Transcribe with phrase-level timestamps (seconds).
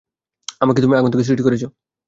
[0.61, 1.63] আমাকে তুমি আগুন থেকে সৃষ্টি করেছ।